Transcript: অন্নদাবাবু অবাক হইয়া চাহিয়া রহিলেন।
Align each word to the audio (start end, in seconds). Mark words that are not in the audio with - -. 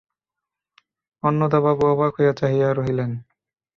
অন্নদাবাবু 1.23 1.83
অবাক 1.93 2.11
হইয়া 2.17 2.33
চাহিয়া 2.39 2.69
রহিলেন। 2.73 3.11